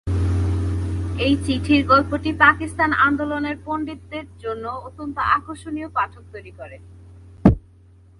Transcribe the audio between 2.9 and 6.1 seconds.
আন্দোলনের পণ্ডিতদের জন্য অত্যন্ত আকর্ষণীয়